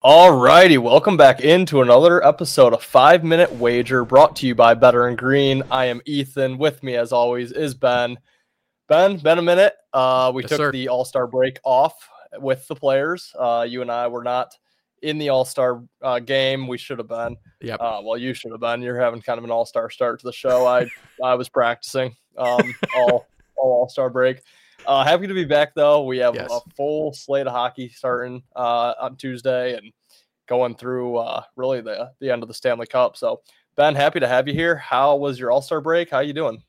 All 0.00 0.30
righty, 0.38 0.78
welcome 0.78 1.16
back 1.16 1.40
into 1.40 1.82
another 1.82 2.24
episode 2.24 2.72
of 2.72 2.82
Five 2.84 3.24
Minute 3.24 3.50
Wager 3.54 4.04
brought 4.04 4.36
to 4.36 4.46
you 4.46 4.54
by 4.54 4.74
Bettor 4.74 5.08
in 5.08 5.16
Green. 5.16 5.64
I 5.72 5.86
am 5.86 6.00
Ethan. 6.06 6.56
With 6.56 6.82
me, 6.84 6.94
as 6.94 7.12
always, 7.12 7.50
is 7.50 7.74
Ben. 7.74 8.16
Ben, 8.88 9.16
been 9.16 9.38
a 9.38 9.42
minute. 9.42 9.74
Uh, 9.92 10.30
we 10.32 10.42
Yes, 10.42 10.50
took 10.50 10.56
sir. 10.58 10.72
the 10.72 10.88
All 10.88 11.04
Star 11.04 11.26
break 11.26 11.58
off 11.64 11.94
with 12.38 12.66
the 12.68 12.76
players. 12.76 13.34
Uh, 13.36 13.66
you 13.68 13.82
and 13.82 13.90
I 13.90 14.06
were 14.06 14.22
not 14.22 14.54
in 15.02 15.18
the 15.18 15.30
All 15.30 15.44
Star 15.44 15.82
uh, 16.00 16.20
game. 16.20 16.68
We 16.68 16.78
should 16.78 16.98
have 16.98 17.08
been. 17.08 17.36
Yep. 17.60 17.80
Uh, 17.80 18.00
well, 18.04 18.16
you 18.16 18.34
should 18.34 18.52
have 18.52 18.60
been. 18.60 18.82
You're 18.82 19.00
having 19.00 19.20
kind 19.20 19.38
of 19.38 19.44
an 19.44 19.50
All 19.50 19.66
Star 19.66 19.90
start 19.90 20.20
to 20.20 20.26
the 20.26 20.32
show. 20.32 20.64
I 20.64 20.86
I 21.24 21.34
was 21.34 21.48
practicing 21.48 22.14
um, 22.36 22.72
all 22.96 23.26
all 23.56 23.72
All 23.72 23.88
Star 23.88 24.10
break. 24.10 24.42
Uh, 24.88 25.04
happy 25.04 25.26
to 25.26 25.34
be 25.34 25.44
back 25.44 25.74
though. 25.74 26.04
We 26.04 26.16
have 26.18 26.34
Yes. 26.34 26.50
a 26.50 26.60
full 26.74 27.12
slate 27.12 27.46
of 27.46 27.52
hockey 27.52 27.90
starting 27.90 28.42
uh, 28.56 28.94
on 28.98 29.16
Tuesday 29.16 29.74
and 29.76 29.92
going 30.48 30.74
through 30.76 31.18
uh, 31.18 31.42
really 31.56 31.82
the 31.82 32.10
the 32.20 32.30
end 32.30 32.42
of 32.42 32.48
the 32.48 32.54
Stanley 32.54 32.86
Cup. 32.86 33.14
So 33.16 33.42
Ben, 33.76 33.94
happy 33.94 34.18
to 34.20 34.26
have 34.26 34.48
you 34.48 34.54
here. 34.54 34.76
How 34.76 35.14
was 35.16 35.38
your 35.38 35.50
All 35.50 35.60
Star 35.60 35.82
break? 35.82 36.08
How 36.10 36.20
you 36.20 36.32
doing? 36.32 36.62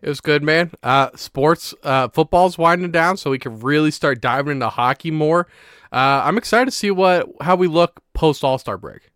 It 0.00 0.08
was 0.08 0.20
good, 0.20 0.42
man. 0.44 0.70
Uh, 0.84 1.10
sports, 1.16 1.74
uh, 1.82 2.06
football's 2.08 2.56
winding 2.56 2.92
down, 2.92 3.16
so 3.16 3.30
we 3.32 3.40
can 3.40 3.58
really 3.58 3.90
start 3.90 4.20
diving 4.20 4.52
into 4.52 4.68
hockey 4.68 5.10
more. 5.10 5.48
Uh, 5.92 6.22
I'm 6.24 6.38
excited 6.38 6.66
to 6.66 6.70
see 6.70 6.92
what 6.92 7.28
how 7.40 7.56
we 7.56 7.66
look 7.66 8.00
post 8.14 8.44
All 8.44 8.56
Star 8.58 8.78
break. 8.78 9.10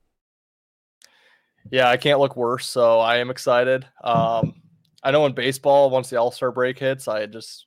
Yeah, 1.71 1.89
I 1.89 1.97
can't 1.97 2.19
look 2.19 2.37
worse, 2.37 2.67
so 2.67 2.99
I 2.99 3.19
am 3.19 3.31
excited. 3.31 3.87
Um, 4.03 4.63
I 5.05 5.13
know 5.13 5.27
in 5.27 5.33
baseball, 5.33 5.91
once 5.91 6.11
the 6.11 6.17
All 6.17 6.33
Star 6.33 6.51
break 6.51 6.81
hits, 6.81 7.07
I 7.07 7.27
just 7.27 7.67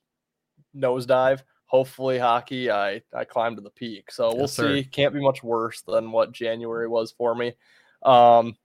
nosedive. 0.76 1.42
Hopefully, 1.66 2.18
hockey, 2.18 2.70
I 2.70 3.02
I 3.14 3.24
climbed 3.24 3.56
to 3.56 3.62
the 3.62 3.70
peak. 3.70 4.10
So 4.10 4.28
we'll 4.30 4.42
Yes, 4.42 4.52
sir. 4.52 4.76
see. 4.76 4.84
Can't 4.84 5.14
be 5.14 5.20
much 5.22 5.42
worse 5.42 5.80
than 5.82 6.12
what 6.12 6.32
January 6.32 6.86
was 6.88 7.12
for 7.12 7.34
me. 7.34 7.54
Um, 8.02 8.56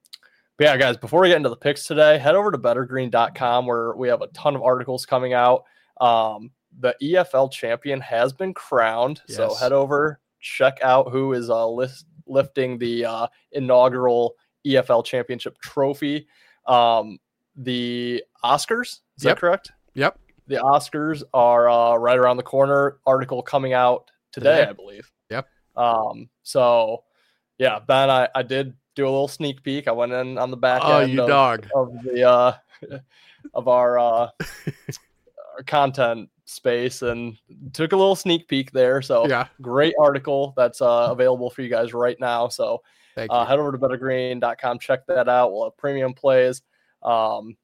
but 0.57 0.65
yeah, 0.65 0.77
guys, 0.77 0.97
before 0.97 1.21
we 1.21 1.27
get 1.29 1.37
into 1.37 1.49
the 1.49 1.55
picks 1.55 1.85
today, 1.85 2.17
head 2.17 2.35
over 2.35 2.51
to 2.51 2.57
bettorgreen.com 2.57 3.65
where 3.67 3.95
we 3.95 4.07
have 4.09 4.21
a 4.21 4.27
ton 4.27 4.55
of 4.55 4.63
articles 4.63 5.05
coming 5.05 5.33
out. 5.33 5.63
Um, 6.01 6.51
the 6.79 6.95
EFL 7.01 7.51
champion 7.51 8.01
has 8.01 8.33
been 8.33 8.53
crowned. 8.53 9.21
So 9.27 9.53
head 9.53 9.71
over, 9.71 10.19
check 10.41 10.77
out 10.81 11.11
who 11.11 11.33
is 11.33 11.49
uh, 11.49 11.67
list, 11.67 12.05
lifting 12.25 12.77
the 12.77 13.05
uh, 13.05 13.27
inaugural 13.51 14.35
EFL 14.65 15.05
championship 15.05 15.57
trophy. 15.61 16.27
Um, 16.65 17.19
the 17.55 18.23
Oscars, 18.43 18.99
is 19.17 19.23
Yep. 19.23 19.35
that 19.35 19.39
correct? 19.39 19.71
Yep. 19.93 20.19
The 20.47 20.55
Oscars 20.55 21.23
are 21.33 21.69
uh, 21.69 21.95
right 21.97 22.17
around 22.17 22.37
the 22.37 22.43
corner. 22.43 22.97
Article 23.05 23.41
coming 23.41 23.73
out 23.73 24.09
today, 24.31 24.57
Today. 24.59 24.69
I 24.69 24.73
believe. 24.73 25.11
Yep. 25.29 25.47
Um, 25.75 26.29
so 26.43 27.03
yeah, 27.57 27.79
Ben, 27.79 28.09
I, 28.09 28.29
I 28.33 28.43
did 28.43 28.73
do 28.95 29.03
a 29.05 29.09
little 29.09 29.27
sneak 29.27 29.61
peek. 29.63 29.87
I 29.87 29.91
went 29.91 30.11
in 30.13 30.37
on 30.37 30.49
the 30.51 30.57
back 30.57 30.81
Oh, 30.83 30.99
end 30.99 31.19
of, 31.19 31.27
dog! 31.27 31.67
of 31.75 31.91
the 32.03 32.23
uh 32.27 32.53
of 33.53 33.67
our 33.67 33.99
uh 33.99 34.29
our 35.57 35.63
content 35.65 36.29
space 36.45 37.01
and 37.01 37.37
took 37.73 37.91
a 37.91 37.95
little 37.95 38.15
sneak 38.15 38.47
peek 38.47 38.71
there. 38.71 39.01
So 39.01 39.27
Yeah, 39.27 39.47
great 39.61 39.93
article 39.99 40.53
that's 40.55 40.81
uh, 40.81 41.09
available 41.11 41.49
for 41.49 41.61
you 41.61 41.69
guys 41.69 41.93
right 41.93 42.17
now. 42.19 42.47
So 42.47 42.81
thank 43.15 43.29
you. 43.31 43.37
uh, 43.37 43.45
head 43.45 43.59
over 43.59 43.71
to 43.71 43.77
bettorgreen.com, 43.77 44.79
check 44.79 45.05
that 45.07 45.27
out. 45.27 45.51
We'll 45.51 45.65
have 45.65 45.77
premium 45.77 46.13
plays. 46.13 46.61
Um, 47.03 47.57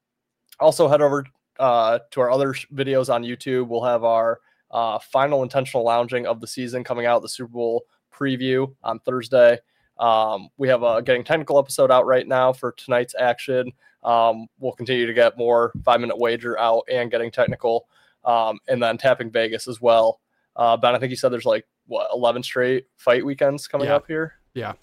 also, 0.60 0.88
head 0.88 1.02
over 1.02 1.26
uh, 1.60 2.00
to 2.12 2.22
our 2.22 2.32
other 2.32 2.54
sh- 2.54 2.68
videos 2.74 3.14
on 3.14 3.24
YouTube. 3.24 3.68
We'll 3.68 3.84
have 3.84 4.04
our 4.04 4.40
uh, 4.72 5.00
final 5.00 5.44
intentional 5.44 5.84
lounging 5.84 6.26
of 6.26 6.42
the 6.42 6.48
season 6.48 6.84
coming 6.84 7.06
out, 7.06 7.22
the 7.22 7.30
Super 7.30 7.52
Bowl 7.52 7.84
preview 8.14 8.74
on 8.84 9.00
Thursday. 9.00 9.60
Um, 10.00 10.50
we 10.58 10.68
have 10.70 10.82
a 10.84 11.02
getting 11.02 11.24
technical 11.24 11.60
episode 11.60 11.92
out 11.92 12.06
right 12.06 12.28
now 12.28 12.52
for 12.54 12.72
tonight's 12.74 13.14
action. 13.20 13.72
Um, 14.04 14.48
we'll 14.60 14.72
continue 14.74 15.06
to 15.06 15.14
get 15.14 15.38
more 15.38 15.72
five 15.86 16.02
minute 16.02 16.18
wager 16.18 16.58
out 16.60 16.84
and 16.92 17.10
getting 17.12 17.32
technical, 17.32 17.88
um, 18.26 18.58
and 18.68 18.82
then 18.82 18.98
tapping 18.98 19.30
Vegas 19.32 19.68
as 19.68 19.80
well. 19.80 20.20
Uh, 20.56 20.76
ben, 20.78 20.96
I 20.96 21.00
think 21.00 21.10
you 21.12 21.16
said 21.16 21.32
there's 21.32 21.46
like 21.46 21.66
what 21.88 22.08
11 22.14 22.44
straight 22.44 22.88
fight 22.98 23.26
weekends 23.26 23.68
coming 23.68 23.88
Yeah. 23.88 23.96
up 23.96 24.08
here. 24.08 24.34
Yeah. 24.54 24.74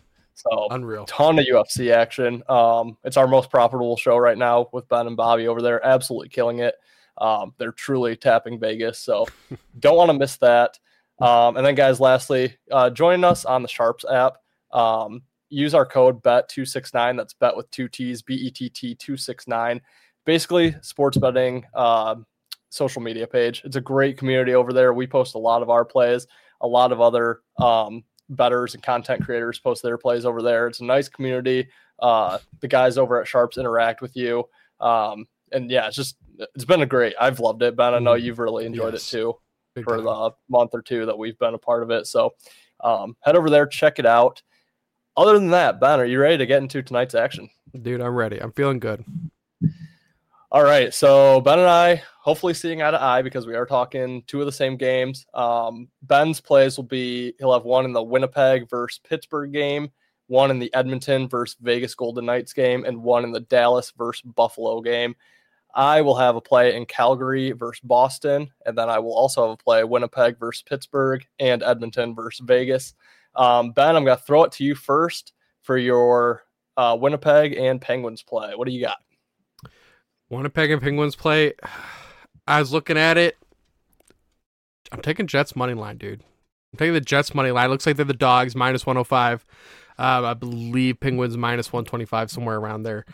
So 0.43 0.69
Unreal. 0.71 1.05
ton 1.06 1.39
of 1.39 1.45
UFC 1.45 1.93
action. 1.93 2.43
Um, 2.49 2.97
it's 3.05 3.17
our 3.17 3.28
most 3.28 3.51
profitable 3.51 3.97
show 3.97 4.17
right 4.17 4.39
now 4.39 4.69
with 4.73 4.89
Ben 4.89 5.06
and 5.06 5.17
Bobby 5.17 5.49
over 5.49 5.61
there, 5.62 5.84
absolutely 5.84 6.28
killing 6.28 6.61
it. 6.61 6.75
Um, 7.19 7.53
they're 7.59 7.73
truly 7.73 8.17
tapping 8.17 8.59
Vegas, 8.59 8.99
so 8.99 9.27
don't 9.78 9.97
want 9.97 10.11
to 10.11 10.19
miss 10.19 10.37
that. 10.39 10.78
Um, 11.21 11.56
and 11.56 11.67
then, 11.67 11.75
guys, 11.75 12.01
lastly, 12.01 12.56
uh, 12.71 12.89
join 12.91 13.25
us 13.25 13.45
on 13.45 13.62
the 13.62 13.69
Sharpz 13.69 14.05
app. 14.11 14.39
Um, 14.73 15.23
use 15.51 15.75
our 15.75 15.84
code 15.84 16.23
BETT269. 16.23 17.17
That's 17.17 17.34
bet 17.34 17.57
with 17.57 17.71
two 17.71 17.89
T's, 17.89 18.22
B 18.22 18.34
E 18.34 18.51
T 18.51 18.71
T 18.71 18.95
269. 18.95 19.81
Basically, 20.25 20.75
sports 20.81 21.19
betting 21.19 21.65
um 21.75 22.25
social 22.71 23.03
media 23.03 23.27
page. 23.27 23.62
It's 23.65 23.77
a 23.77 23.81
great 23.81 24.17
community 24.17 24.55
over 24.55 24.72
there. 24.72 24.95
We 24.95 25.07
post 25.07 25.34
a 25.34 25.39
lot 25.39 25.62
of 25.62 25.71
our 25.71 25.84
plays, 25.84 26.27
a 26.61 26.67
lot 26.67 26.93
of 26.93 27.01
other 27.01 27.41
um, 27.59 28.05
betters 28.31 28.75
and 28.75 28.83
content 28.83 29.25
creators 29.25 29.59
post 29.59 29.83
their 29.83 29.99
plays 29.99 30.25
over 30.25 30.41
there. 30.43 30.67
It's 30.67 30.81
a 30.81 30.85
nice 30.85 31.09
community. 31.09 31.69
Uh, 31.99 32.39
the 32.61 32.69
guys 32.69 32.97
over 32.97 33.21
at 33.21 33.27
Sharpz 33.27 33.59
interact 33.59 34.01
with 34.01 34.17
you. 34.17 34.49
Um, 34.81 35.27
and 35.53 35.71
yeah, 35.71 35.87
it's 35.89 35.97
just 35.97 36.17
it's 36.55 36.65
been 36.65 36.81
a 36.83 36.87
great. 36.87 37.15
I've 37.21 37.41
loved 37.41 37.63
it, 37.63 37.77
Ben. 37.77 37.93
I 37.95 37.99
know 37.99 38.15
Mhm. 38.15 38.23
you've 38.23 38.39
really 38.39 38.65
enjoyed 38.65 38.95
Yes. 38.95 39.07
it 39.13 39.17
too 39.19 39.37
Big 39.75 39.85
for 39.85 39.97
time. 39.97 40.05
the 40.07 40.31
month 40.49 40.71
or 40.73 40.81
two 40.81 41.05
that 41.07 41.19
we've 41.19 41.39
been 41.39 41.53
a 41.55 41.59
part 41.59 41.83
of 41.83 41.91
it. 41.91 42.07
So 42.07 42.35
um, 42.83 43.15
head 43.21 43.37
over 43.37 43.51
there, 43.51 43.67
check 43.67 43.99
it 43.99 44.07
out. 44.07 44.41
Other 45.17 45.35
than 45.35 45.51
that, 45.51 45.81
Ben, 45.81 46.01
are 46.01 46.07
you 46.07 46.19
ready 46.19 46.39
to 46.39 46.47
get 46.47 46.63
into 46.63 46.83
tonight's 46.83 47.15
action? 47.15 47.51
Dude, 47.83 48.01
I'm 48.01 48.15
ready. 48.15 48.39
I'm 48.41 48.53
feeling 48.53 48.79
good. 48.79 49.05
All 50.53 50.65
right. 50.65 50.93
So 50.93 51.41
Ben 51.43 51.61
and 51.61 51.69
I 51.69 52.03
hopefully 52.19 52.55
seeing 52.55 52.83
eye 52.83 52.91
to 52.91 53.00
eye 53.00 53.22
because 53.22 53.47
we 53.47 53.55
are 53.55 53.66
talking 53.66 54.25
two 54.27 54.41
of 54.41 54.47
the 54.47 54.53
same 54.53 54.77
games. 54.77 55.25
Um, 55.33 55.88
Ben's 56.03 56.41
plays 56.41 56.77
will 56.77 56.84
be 56.84 57.34
he'll 57.38 57.53
have 57.53 57.62
one 57.62 57.84
in 57.84 57.93
the 57.93 58.03
Winnipeg 58.03 58.69
versus 58.69 59.00
Pittsburgh 59.09 59.53
game, 59.53 59.91
one 60.27 60.50
in 60.50 60.59
the 60.59 60.75
Edmonton 60.75 61.28
versus 61.28 61.56
Vegas 61.60 61.94
Golden 61.94 62.27
Knights 62.27 62.53
game, 62.53 62.84
and 62.84 63.00
one 63.00 63.22
in 63.22 63.31
the 63.31 63.41
Dallas 63.41 63.93
versus 63.97 64.22
Buffalo 64.22 64.81
game. 64.81 65.15
I 65.72 66.00
will 66.00 66.16
have 66.16 66.34
a 66.34 66.41
play 66.41 66.75
in 66.75 66.84
Calgary 66.84 67.53
versus 67.53 67.81
Boston, 67.84 68.50
and 68.66 68.77
then 68.77 68.89
I 68.91 68.99
will 68.99 69.15
also 69.15 69.43
have 69.43 69.53
a 69.53 69.62
play 69.62 69.84
Winnipeg 69.84 70.37
versus 70.37 70.65
Pittsburgh 70.69 71.25
and 71.39 71.62
Edmonton 71.62 72.12
versus 72.12 72.44
Vegas. 72.44 72.94
Um, 73.37 73.71
ben, 73.71 73.94
I'm 73.94 74.05
going 74.05 74.19
to 74.19 74.25
throw 74.25 74.43
it 74.43 74.50
to 74.53 74.65
you 74.65 74.75
first 74.75 75.33
for 75.62 75.78
your 75.78 76.43
uh, 76.77 76.99
Winnipeg 77.00 77.56
and 77.56 77.81
Penguins 77.81 78.25
play. 78.25 78.55
What 78.56 78.66
do 78.66 78.72
you 78.72 78.81
got? 78.81 78.97
Winnipeg 80.31 80.71
and 80.71 80.81
Penguins 80.81 81.17
play. 81.17 81.53
I 82.47 82.59
was 82.59 82.73
looking 82.73 82.97
at 82.97 83.19
it. 83.19 83.37
I'm 84.91 85.03
taking 85.03 85.27
Jets 85.27 85.55
money 85.55 85.75
line, 85.75 85.99
dude. 85.99 86.23
I'm 86.73 86.79
taking 86.79 86.95
the 86.95 87.01
Jets 87.01 87.35
money 87.35 87.51
line. 87.51 87.71
looks 87.71 87.87
like 87.87 87.97
they're 87.97 88.05
the 88.05 88.15
dogs 88.15 88.57
minus 88.57 88.87
105. 88.87 89.45
Um, 89.99 90.25
I 90.25 90.35
believe 90.35 90.99
Penguins 90.99 91.37
minus 91.37 91.73
125 91.73 92.31
somewhere 92.31 92.57
around 92.57 92.85
there. 92.85 93.05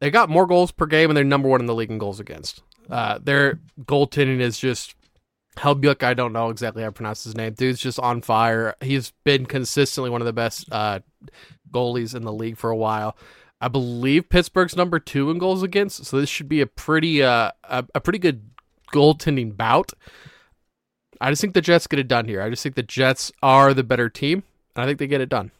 They 0.00 0.10
got 0.10 0.30
more 0.30 0.46
goals 0.46 0.70
per 0.72 0.86
game 0.86 1.10
and 1.10 1.16
they're 1.16 1.24
number 1.24 1.48
one 1.48 1.60
in 1.60 1.66
the 1.66 1.74
league 1.74 1.90
in 1.90 1.98
goals 1.98 2.20
against. 2.20 2.62
Uh, 2.88 3.18
their 3.22 3.58
goaltending 3.82 4.40
is 4.40 4.58
just 4.58 4.94
Hellebuyck. 5.58 6.02
I 6.02 6.14
don't 6.14 6.32
know 6.32 6.48
exactly 6.48 6.82
how 6.82 6.88
to 6.88 6.92
pronounce 6.92 7.24
his 7.24 7.36
name. 7.36 7.52
Dude's 7.52 7.80
just 7.80 7.98
on 8.00 8.22
fire. 8.22 8.74
He's 8.80 9.12
been 9.24 9.44
consistently 9.44 10.08
one 10.08 10.22
of 10.22 10.26
the 10.26 10.32
best 10.32 10.66
uh, 10.72 11.00
goalies 11.70 12.14
in 12.14 12.24
the 12.24 12.32
league 12.32 12.56
for 12.56 12.70
a 12.70 12.76
while. 12.76 13.16
I 13.60 13.68
believe 13.68 14.28
Pittsburgh's 14.28 14.76
number 14.76 14.98
two 14.98 15.30
in 15.30 15.38
goals 15.38 15.62
against, 15.62 16.04
so 16.06 16.18
this 16.18 16.30
should 16.30 16.48
be 16.48 16.60
a 16.60 16.66
pretty 16.66 17.22
uh 17.22 17.50
a, 17.64 17.84
a 17.94 18.00
pretty 18.00 18.18
good 18.18 18.50
goaltending 18.92 19.56
bout. 19.56 19.92
I 21.20 21.30
just 21.30 21.42
think 21.42 21.54
the 21.54 21.60
Jets 21.60 21.86
get 21.86 21.98
it 21.98 22.08
done 22.08 22.26
here. 22.26 22.40
I 22.40 22.48
just 22.48 22.62
think 22.62 22.74
the 22.74 22.82
Jets 22.82 23.30
are 23.42 23.74
the 23.74 23.84
better 23.84 24.08
team, 24.08 24.42
and 24.74 24.82
I 24.82 24.86
think 24.86 24.98
they 24.98 25.06
get 25.06 25.20
it 25.20 25.28
done. 25.28 25.50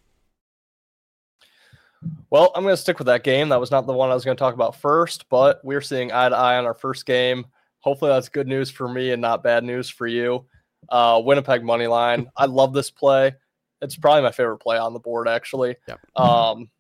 Well, 2.30 2.50
I'm 2.54 2.62
going 2.62 2.72
to 2.72 2.80
stick 2.80 2.98
with 2.98 3.08
that 3.08 3.24
game. 3.24 3.50
That 3.50 3.60
was 3.60 3.70
not 3.70 3.86
the 3.86 3.92
one 3.92 4.10
I 4.10 4.14
was 4.14 4.24
going 4.24 4.36
to 4.36 4.40
talk 4.40 4.54
about 4.54 4.74
first, 4.74 5.28
but 5.28 5.62
we're 5.62 5.82
seeing 5.82 6.12
eye 6.12 6.30
to 6.30 6.36
eye 6.36 6.56
on 6.56 6.64
our 6.64 6.72
first 6.72 7.04
game. 7.04 7.44
Hopefully, 7.80 8.10
that's 8.10 8.30
good 8.30 8.46
news 8.46 8.70
for 8.70 8.88
me 8.88 9.10
and 9.10 9.20
not 9.20 9.42
bad 9.42 9.64
news 9.64 9.90
for 9.90 10.06
you. 10.06 10.46
Uh, 10.88 11.20
Winnipeg 11.22 11.62
money 11.62 11.86
line. 11.86 12.30
I 12.38 12.46
love 12.46 12.72
this 12.72 12.90
play. 12.90 13.34
It's 13.82 13.96
probably 13.96 14.22
my 14.22 14.32
favorite 14.32 14.58
play 14.58 14.78
on 14.78 14.94
the 14.94 14.98
board, 14.98 15.28
actually. 15.28 15.76
Yep. 15.88 16.00
Um, 16.16 16.70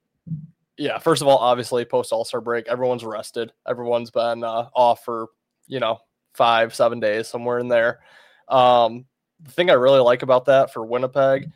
yeah. 0.80 0.98
First 0.98 1.20
of 1.20 1.28
all, 1.28 1.36
obviously, 1.36 1.84
post 1.84 2.10
All 2.10 2.24
Star 2.24 2.40
break, 2.40 2.66
everyone's 2.66 3.04
rested. 3.04 3.52
Everyone's 3.68 4.10
been 4.10 4.42
uh, 4.42 4.68
off 4.74 5.04
for 5.04 5.28
you 5.66 5.78
know 5.78 5.98
five, 6.34 6.74
seven 6.74 6.98
days, 6.98 7.28
somewhere 7.28 7.58
in 7.58 7.68
there. 7.68 8.00
Um, 8.48 9.04
the 9.42 9.50
thing 9.50 9.70
I 9.70 9.74
really 9.74 10.00
like 10.00 10.22
about 10.22 10.46
that 10.46 10.72
for 10.72 10.84
Winnipeg, 10.84 11.50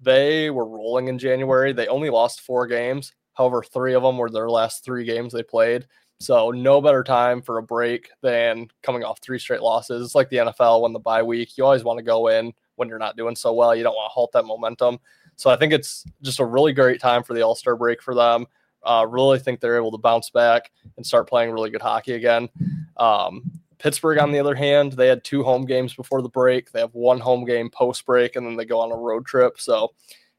they 0.00 0.48
were 0.48 0.64
rolling 0.64 1.08
in 1.08 1.18
January. 1.18 1.72
They 1.74 1.88
only 1.88 2.08
lost 2.08 2.40
four 2.40 2.66
games. 2.66 3.12
However, 3.34 3.62
three 3.62 3.94
of 3.94 4.02
them 4.02 4.16
were 4.16 4.30
their 4.30 4.48
last 4.48 4.82
three 4.82 5.04
games 5.04 5.32
they 5.32 5.42
played. 5.42 5.86
So 6.18 6.50
no 6.50 6.80
better 6.80 7.02
time 7.02 7.40
for 7.42 7.58
a 7.58 7.62
break 7.62 8.10
than 8.22 8.68
coming 8.82 9.04
off 9.04 9.20
three 9.20 9.38
straight 9.38 9.62
losses. 9.62 10.04
It's 10.04 10.14
like 10.14 10.28
the 10.30 10.38
NFL 10.38 10.82
when 10.82 10.92
the 10.92 10.98
bye 10.98 11.22
week. 11.22 11.56
You 11.56 11.64
always 11.64 11.84
want 11.84 11.98
to 11.98 12.02
go 12.02 12.28
in 12.28 12.52
when 12.76 12.88
you're 12.88 12.98
not 12.98 13.16
doing 13.16 13.36
so 13.36 13.52
well. 13.52 13.74
You 13.74 13.82
don't 13.82 13.94
want 13.94 14.10
to 14.10 14.14
halt 14.14 14.32
that 14.32 14.44
momentum. 14.44 14.98
So 15.36 15.50
I 15.50 15.56
think 15.56 15.72
it's 15.72 16.04
just 16.22 16.40
a 16.40 16.44
really 16.44 16.72
great 16.72 17.00
time 17.00 17.22
for 17.22 17.34
the 17.34 17.42
All 17.42 17.54
Star 17.54 17.76
break 17.76 18.02
for 18.02 18.14
them. 18.14 18.46
Uh, 18.82 19.06
really 19.08 19.38
think 19.38 19.60
they're 19.60 19.76
able 19.76 19.92
to 19.92 19.98
bounce 19.98 20.30
back 20.30 20.70
and 20.96 21.04
start 21.04 21.28
playing 21.28 21.50
really 21.50 21.70
good 21.70 21.82
hockey 21.82 22.12
again. 22.12 22.48
Um, 22.96 23.60
Pittsburgh, 23.78 24.18
on 24.18 24.30
the 24.30 24.38
other 24.38 24.54
hand, 24.54 24.92
they 24.92 25.08
had 25.08 25.24
two 25.24 25.42
home 25.42 25.64
games 25.64 25.94
before 25.94 26.20
the 26.20 26.28
break. 26.28 26.70
They 26.70 26.80
have 26.80 26.94
one 26.94 27.18
home 27.18 27.44
game 27.44 27.70
post 27.70 28.04
break, 28.04 28.36
and 28.36 28.46
then 28.46 28.56
they 28.56 28.66
go 28.66 28.78
on 28.78 28.92
a 28.92 28.96
road 28.96 29.24
trip. 29.24 29.58
So, 29.58 29.94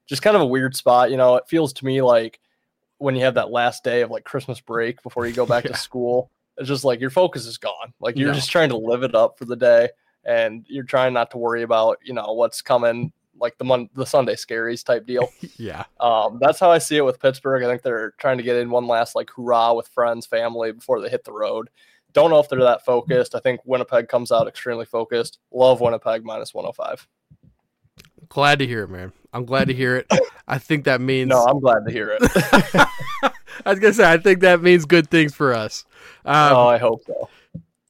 just 0.07 0.21
kind 0.21 0.35
of 0.35 0.43
a 0.43 0.47
weird 0.47 0.75
spot. 0.75 1.09
You 1.09 1.17
know, 1.17 1.35
it 1.35 1.47
feels 1.47 1.73
to 1.73 1.85
me 1.85 2.01
like 2.01 2.39
when 2.99 3.15
you 3.15 3.23
have 3.23 3.33
that 3.33 3.49
last 3.49 3.83
day 3.83 4.01
of 4.01 4.11
like 4.11 4.23
Christmas 4.23 4.61
break 4.61 5.01
before 5.01 5.25
you 5.25 5.33
go 5.33 5.45
back 5.47 5.63
yeah. 5.65 5.71
to 5.71 5.77
school, 5.77 6.29
it's 6.57 6.67
just 6.67 6.83
like 6.83 6.99
your 6.99 7.09
focus 7.09 7.47
is 7.47 7.57
gone. 7.57 7.93
Like 7.99 8.15
you're 8.15 8.29
no. 8.29 8.35
just 8.35 8.51
trying 8.51 8.69
to 8.69 8.77
live 8.77 9.01
it 9.01 9.15
up 9.15 9.39
for 9.39 9.45
the 9.45 9.55
day, 9.55 9.89
and 10.23 10.63
you're 10.69 10.83
trying 10.83 11.13
not 11.13 11.31
to 11.31 11.37
worry 11.39 11.63
about 11.63 11.97
you 12.03 12.13
know 12.13 12.33
what's 12.33 12.61
coming 12.61 13.11
like 13.41 13.57
the 13.57 13.65
mon- 13.65 13.89
the 13.93 14.05
Sunday 14.05 14.35
scaries 14.35 14.85
type 14.85 15.05
deal. 15.05 15.27
yeah. 15.57 15.83
Um, 15.99 16.37
that's 16.39 16.59
how 16.59 16.71
I 16.71 16.77
see 16.77 16.97
it 16.97 17.05
with 17.05 17.19
Pittsburgh. 17.19 17.63
I 17.63 17.67
think 17.67 17.81
they're 17.81 18.11
trying 18.19 18.37
to 18.37 18.43
get 18.43 18.57
in 18.57 18.69
one 18.69 18.87
last 18.87 19.15
like 19.15 19.29
hurrah 19.35 19.73
with 19.73 19.87
friends, 19.87 20.25
family 20.25 20.71
before 20.71 21.01
they 21.01 21.09
hit 21.09 21.23
the 21.23 21.33
road. 21.33 21.69
Don't 22.13 22.29
know 22.29 22.39
if 22.39 22.49
they're 22.49 22.59
that 22.59 22.85
focused. 22.85 23.35
I 23.35 23.39
think 23.39 23.61
Winnipeg 23.65 24.07
comes 24.07 24.31
out 24.31 24.47
extremely 24.47 24.85
focused. 24.85 25.39
Love 25.51 25.81
Winnipeg 25.81 26.23
minus 26.23 26.53
105. 26.53 27.07
Glad 28.29 28.59
to 28.59 28.67
hear 28.67 28.83
it, 28.83 28.89
man. 28.89 29.11
I'm 29.33 29.45
glad 29.45 29.67
to 29.69 29.73
hear 29.73 29.95
it. 29.97 30.11
I 30.47 30.57
think 30.57 30.85
that 30.85 31.01
means 31.01 31.29
No, 31.29 31.43
I'm 31.43 31.59
glad 31.59 31.85
to 31.85 31.91
hear 31.91 32.17
it. 32.19 32.21
I 33.65 33.69
was 33.69 33.79
gonna 33.79 33.93
say 33.93 34.11
I 34.11 34.17
think 34.17 34.41
that 34.41 34.61
means 34.61 34.85
good 34.85 35.09
things 35.09 35.33
for 35.33 35.53
us. 35.53 35.85
Um, 36.25 36.53
oh, 36.53 36.67
I 36.67 36.77
hope 36.77 37.03
so. 37.05 37.29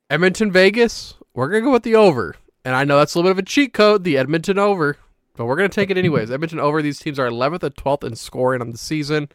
Edmonton 0.10 0.52
Vegas, 0.52 1.16
we're 1.34 1.50
gonna 1.50 1.62
go 1.62 1.72
with 1.72 1.84
the 1.84 1.96
over. 1.96 2.36
And 2.64 2.76
I 2.76 2.84
know 2.84 2.98
that's 2.98 3.16
a 3.16 3.18
little 3.18 3.30
bit 3.30 3.40
of 3.40 3.40
a 3.40 3.48
cheat 3.48 3.74
code, 3.74 4.04
the 4.04 4.18
Edmonton 4.18 4.60
over, 4.60 4.98
but 5.36 5.46
we're 5.46 5.56
gonna 5.56 5.70
take 5.70 5.90
it 5.90 5.98
anyways. 5.98 6.32
Edmonton 6.32 6.60
over. 6.60 6.82
These 6.82 7.00
teams 7.00 7.20
are 7.20 7.28
11th 7.28 7.64
and 7.64 7.76
12th 7.76 8.04
in 8.04 8.16
scoring 8.16 8.62
on 8.62 8.72
the 8.72 8.78
season. 8.78 9.30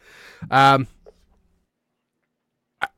Um, 0.51 0.87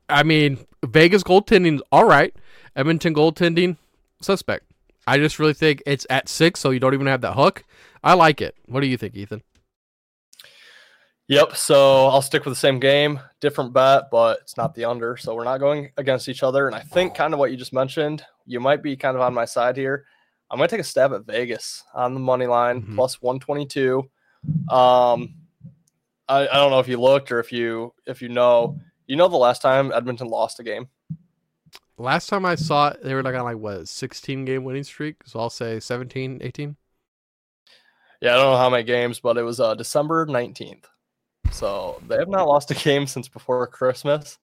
I 0.08 0.22
mean, 0.22 0.58
Vegas 0.84 1.22
goaltending 1.22 1.80
all 1.92 2.04
right. 2.04 2.34
Edmonton 2.76 3.14
goaltending 3.14 3.76
suspect. 4.20 4.64
I 5.06 5.18
just 5.18 5.38
really 5.38 5.54
think 5.54 5.82
it's 5.86 6.06
at 6.10 6.28
six, 6.28 6.60
so 6.60 6.70
you 6.70 6.80
don't 6.80 6.94
even 6.94 7.06
have 7.06 7.22
that 7.22 7.34
hook. 7.34 7.64
I 8.02 8.14
like 8.14 8.40
it. 8.40 8.54
What 8.66 8.80
do 8.80 8.86
you 8.86 8.96
think, 8.96 9.16
Ethan? 9.16 9.42
Yep. 11.28 11.56
So 11.56 12.08
I'll 12.08 12.22
stick 12.22 12.44
with 12.44 12.52
the 12.52 12.60
same 12.60 12.80
game, 12.80 13.20
different 13.40 13.72
bet, 13.72 14.10
but 14.10 14.40
it's 14.40 14.56
not 14.56 14.74
the 14.74 14.84
under. 14.84 15.16
So 15.16 15.34
we're 15.34 15.44
not 15.44 15.58
going 15.58 15.92
against 15.96 16.28
each 16.28 16.42
other. 16.42 16.66
And 16.66 16.74
I 16.74 16.80
think 16.80 17.14
kind 17.14 17.32
of 17.32 17.38
what 17.38 17.52
you 17.52 17.56
just 17.56 17.72
mentioned, 17.72 18.24
you 18.46 18.58
might 18.58 18.82
be 18.82 18.96
kind 18.96 19.16
of 19.16 19.20
on 19.20 19.32
my 19.32 19.44
side 19.44 19.76
here. 19.76 20.06
I'm 20.50 20.58
going 20.58 20.68
to 20.68 20.74
take 20.74 20.80
a 20.80 20.84
stab 20.84 21.12
at 21.12 21.26
Vegas 21.26 21.84
on 21.94 22.14
the 22.14 22.20
money 22.20 22.46
line 22.46 22.82
mm-hmm. 22.82 22.96
plus 22.96 23.22
122. 23.22 24.10
Um, 24.68 25.34
I, 26.28 26.48
I 26.48 26.54
don't 26.54 26.70
know 26.70 26.80
if 26.80 26.88
you 26.88 27.00
looked 27.00 27.30
or 27.30 27.40
if 27.40 27.52
you 27.52 27.92
if 28.06 28.22
you 28.22 28.28
know 28.28 28.78
you 29.06 29.16
know 29.16 29.28
the 29.28 29.36
last 29.36 29.60
time 29.60 29.92
Edmonton 29.92 30.28
lost 30.28 30.60
a 30.60 30.62
game? 30.62 30.88
Last 31.98 32.28
time 32.28 32.46
I 32.46 32.54
saw 32.54 32.88
it, 32.88 33.02
they 33.02 33.12
were 33.12 33.22
like 33.22 33.34
on 33.34 33.44
like 33.44 33.58
what 33.58 33.88
16 33.88 34.44
game 34.44 34.64
winning 34.64 34.84
streak. 34.84 35.16
So 35.26 35.38
I'll 35.40 35.50
say 35.50 35.80
17, 35.80 36.38
18. 36.40 36.76
Yeah, 38.22 38.34
I 38.34 38.36
don't 38.36 38.52
know 38.52 38.56
how 38.56 38.70
many 38.70 38.84
games, 38.84 39.20
but 39.20 39.36
it 39.36 39.42
was 39.42 39.60
uh, 39.60 39.74
December 39.74 40.26
19th. 40.26 40.84
So 41.50 42.00
they 42.06 42.16
have 42.16 42.28
not 42.28 42.46
lost 42.46 42.70
a 42.70 42.74
game 42.74 43.06
since 43.06 43.28
before 43.28 43.66
Christmas. 43.66 44.38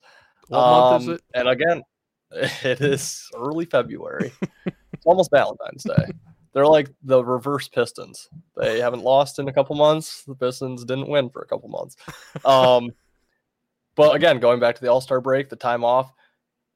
What 0.49 0.59
um, 0.59 0.71
month 0.71 1.01
is 1.03 1.07
um, 1.07 1.13
it? 1.13 1.21
And 1.33 1.47
again, 1.47 1.83
it 2.31 2.81
is 2.81 3.29
early 3.35 3.65
February. 3.65 4.33
it's 4.97 5.05
almost 5.05 5.31
Valentine's 5.31 5.83
Day. 5.83 6.11
They're 6.53 6.67
like 6.67 6.89
the 7.03 7.23
reverse 7.23 7.67
Pistons. 7.67 8.29
They 8.55 8.79
haven't 8.79 9.03
lost 9.03 9.37
in 9.37 9.47
a 9.47 9.53
couple 9.53 9.75
months. 9.75 10.23
The 10.23 10.33
Pistons 10.33 10.83
didn't 10.85 11.07
win 11.07 11.29
for 11.29 11.41
a 11.41 11.45
couple 11.45 11.69
months. 11.69 11.95
Um, 12.43 12.91
but 13.95 14.15
again, 14.15 14.39
going 14.39 14.59
back 14.59 14.75
to 14.75 14.81
the 14.81 14.91
All 14.91 15.01
Star 15.01 15.21
break, 15.21 15.49
the 15.49 15.55
time 15.55 15.83
off, 15.83 16.11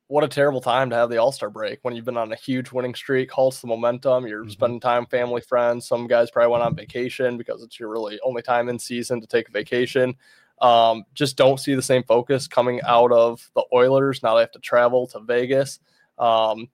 what 0.07 0.23
a 0.23 0.27
terrible 0.27 0.59
time 0.61 0.89
to 0.89 0.95
have 0.97 1.09
the 1.09 1.17
All 1.17 1.31
Star 1.31 1.49
break 1.49 1.79
when 1.81 1.95
you've 1.95 2.05
been 2.05 2.17
on 2.17 2.31
a 2.31 2.35
huge 2.35 2.71
winning 2.71 2.93
streak, 2.93 3.31
halts 3.31 3.61
the 3.61 3.67
momentum. 3.67 4.27
You're 4.27 4.41
mm-hmm. 4.41 4.51
spending 4.51 4.79
time, 4.79 5.05
family, 5.07 5.41
friends. 5.41 5.87
Some 5.87 6.05
guys 6.05 6.29
probably 6.29 6.51
went 6.51 6.63
on 6.63 6.75
vacation 6.75 7.37
because 7.37 7.63
it's 7.63 7.79
your 7.79 7.89
really 7.89 8.19
only 8.23 8.41
time 8.41 8.69
in 8.69 8.77
season 8.77 9.21
to 9.21 9.25
take 9.25 9.49
a 9.49 9.51
vacation. 9.51 10.15
Um, 10.61 11.05
just 11.15 11.37
don't 11.37 11.59
see 11.59 11.73
the 11.73 11.81
same 11.81 12.03
focus 12.03 12.47
coming 12.47 12.81
out 12.83 13.11
of 13.11 13.49
the 13.55 13.63
Oilers. 13.73 14.21
Now 14.21 14.35
they 14.35 14.41
have 14.41 14.51
to 14.51 14.59
travel 14.59 15.07
to 15.07 15.21
Vegas. 15.21 15.79
Um, 16.19 16.69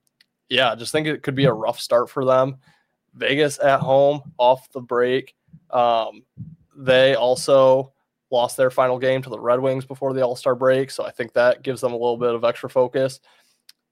yeah, 0.48 0.74
just 0.74 0.92
think 0.92 1.06
it 1.06 1.22
could 1.22 1.34
be 1.34 1.44
a 1.44 1.52
rough 1.52 1.80
start 1.80 2.10
for 2.10 2.24
them. 2.24 2.58
Vegas 3.14 3.58
at 3.58 3.80
home 3.80 4.32
off 4.38 4.70
the 4.72 4.80
break. 4.80 5.34
Um, 5.70 6.22
they 6.76 7.14
also 7.14 7.92
lost 8.30 8.56
their 8.56 8.70
final 8.70 8.98
game 8.98 9.22
to 9.22 9.30
the 9.30 9.40
Red 9.40 9.60
Wings 9.60 9.84
before 9.84 10.12
the 10.12 10.22
All 10.22 10.36
Star 10.36 10.54
break. 10.54 10.90
So 10.90 11.04
I 11.04 11.10
think 11.10 11.32
that 11.32 11.62
gives 11.62 11.80
them 11.80 11.92
a 11.92 11.96
little 11.96 12.16
bit 12.16 12.34
of 12.34 12.44
extra 12.44 12.70
focus. 12.70 13.20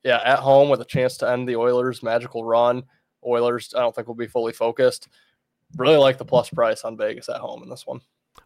Yeah, 0.05 0.21
at 0.25 0.39
home 0.39 0.69
with 0.69 0.81
a 0.81 0.85
chance 0.85 1.17
to 1.19 1.31
end 1.31 1.49
the 1.49 1.57
Oilers' 1.57 2.03
magical 2.03 2.45
run. 2.45 2.85
Oilers, 3.27 3.75
I 3.77 3.81
don't 3.81 3.95
think 3.95 4.07
will 4.07 4.15
be 4.15 4.29
fully 4.29 4.53
focused. 4.53 5.09
Really 5.77 5.97
like 5.97 6.17
the 6.17 6.25
plus 6.25 6.49
price 6.49 6.85
on 6.85 6.97
Vegas 6.97 7.29
at 7.29 7.39
home 7.41 7.63
in 7.63 7.69
this 7.69 7.87
one. 7.87 8.01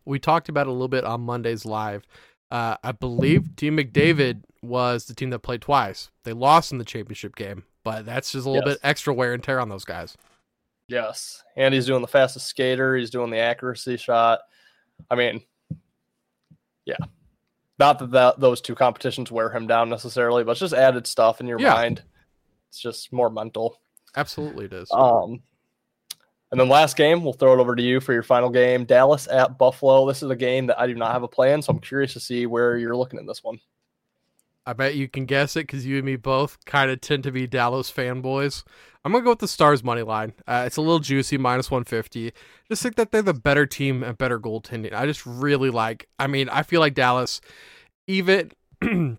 We 0.06 0.18
talked 0.18 0.48
about 0.48 0.68
a 0.68 0.72
little 0.72 0.88
bit 0.88 1.04
on 1.04 1.20
Monday's 1.20 1.66
live. 1.66 2.06
Uh, 2.50 2.76
I 2.82 2.92
believe 2.92 3.56
Team 3.56 3.76
McDavid 3.76 4.42
was 4.62 5.04
the 5.04 5.14
team 5.14 5.30
that 5.30 5.40
played 5.40 5.60
twice. 5.60 6.10
They 6.24 6.32
lost 6.32 6.72
in 6.72 6.78
the 6.78 6.84
championship 6.84 7.36
game, 7.36 7.64
but 7.84 8.06
that's 8.06 8.32
just 8.32 8.46
a 8.46 8.50
little 8.50 8.68
yes. 8.68 8.76
bit 8.76 8.88
extra 8.88 9.14
wear 9.14 9.32
and 9.32 9.42
tear 9.42 9.60
on 9.60 9.68
those 9.68 9.84
guys. 9.84 10.16
Yes. 10.88 11.42
And 11.56 11.72
he's 11.72 11.86
doing 11.86 12.02
the 12.02 12.08
fastest 12.08 12.46
skater. 12.46 12.96
He's 12.96 13.10
doing 13.10 13.30
the 13.30 13.38
accuracy 13.38 13.96
shot. 13.96 14.40
I 15.10 15.14
mean, 15.14 15.40
yeah. 16.84 16.96
Not 17.78 17.98
that, 18.00 18.10
that 18.10 18.40
those 18.40 18.60
two 18.60 18.74
competitions 18.74 19.30
wear 19.30 19.50
him 19.50 19.66
down 19.66 19.88
necessarily, 19.88 20.44
but 20.44 20.52
it's 20.52 20.60
just 20.60 20.74
added 20.74 21.06
stuff 21.06 21.40
in 21.40 21.46
your 21.46 21.60
yeah. 21.60 21.72
mind. 21.72 22.02
It's 22.68 22.78
just 22.78 23.12
more 23.12 23.30
mental. 23.30 23.80
Absolutely, 24.16 24.66
it 24.66 24.72
is. 24.72 24.90
Um, 24.92 25.42
and 26.50 26.60
then 26.60 26.68
last 26.68 26.96
game, 26.96 27.22
we'll 27.22 27.32
throw 27.32 27.52
it 27.54 27.60
over 27.60 27.76
to 27.76 27.82
you 27.82 28.00
for 28.00 28.12
your 28.12 28.24
final 28.24 28.50
game. 28.50 28.84
Dallas 28.84 29.28
at 29.28 29.56
Buffalo. 29.56 30.06
This 30.06 30.22
is 30.22 30.30
a 30.30 30.36
game 30.36 30.66
that 30.66 30.80
I 30.80 30.86
do 30.86 30.94
not 30.94 31.12
have 31.12 31.22
a 31.22 31.28
plan, 31.28 31.62
so 31.62 31.72
I'm 31.72 31.78
curious 31.78 32.12
to 32.14 32.20
see 32.20 32.46
where 32.46 32.76
you're 32.76 32.96
looking 32.96 33.20
in 33.20 33.26
this 33.26 33.44
one. 33.44 33.60
I 34.70 34.72
bet 34.72 34.94
you 34.94 35.08
can 35.08 35.26
guess 35.26 35.56
it 35.56 35.67
because 35.67 35.84
you 35.84 35.96
and 35.96 36.06
me 36.06 36.14
both 36.14 36.64
kind 36.64 36.93
of 36.93 37.00
tend 37.00 37.25
to 37.25 37.32
be 37.32 37.49
Dallas 37.49 37.90
fanboys. 37.90 38.62
I'm 39.05 39.11
gonna 39.11 39.25
go 39.25 39.31
with 39.31 39.40
the 39.40 39.49
Stars 39.49 39.82
money 39.82 40.02
line. 40.02 40.32
Uh, 40.46 40.62
it's 40.64 40.76
a 40.76 40.81
little 40.81 41.00
juicy, 41.00 41.38
minus 41.38 41.72
150. 41.72 42.32
Just 42.69 42.81
think 42.81 42.94
that 42.94 43.11
they're 43.11 43.20
the 43.20 43.34
better 43.34 43.67
team 43.67 44.05
and 44.05 44.17
better 44.17 44.38
goaltending. 44.38 44.93
I 44.93 45.06
just 45.06 45.26
really 45.26 45.70
like. 45.70 46.08
I 46.20 46.28
mean, 46.28 46.49
I 46.49 46.62
feel 46.62 46.78
like 46.78 46.94
Dallas, 46.94 47.40
even 48.06 48.52
when 48.80 49.18